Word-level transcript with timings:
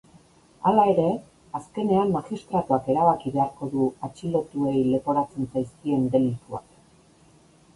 Hala 0.67 0.83
ere, 0.91 1.03
azkenean 1.59 2.13
magistratuak 2.15 2.89
erabaki 2.93 3.33
beharko 3.35 3.69
du 3.75 3.91
atxilotuei 4.09 4.75
leporatzen 4.95 5.49
zaizkien 5.55 6.09
delituak. 6.17 6.67